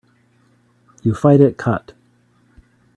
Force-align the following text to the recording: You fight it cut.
You 1.03 1.13
fight 1.13 1.41
it 1.41 1.57
cut. 1.57 1.93